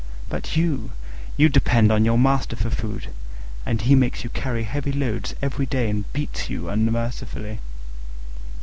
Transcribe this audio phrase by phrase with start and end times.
[0.29, 0.93] But you!
[1.37, 3.09] you depend on your master for food,
[3.67, 7.59] and he makes you carry heavy loads every day and beats you unmercifully."